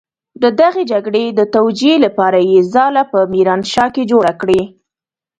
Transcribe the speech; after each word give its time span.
د 0.41 0.43
دغې 0.61 0.83
جګړې 0.91 1.25
د 1.37 1.41
توجيې 1.55 1.95
لپاره 2.05 2.39
يې 2.49 2.59
ځاله 2.73 3.03
په 3.11 3.19
ميرانشاه 3.33 3.87
کې 3.95 4.03
جوړه 4.11 4.33
کړې. 4.41 4.61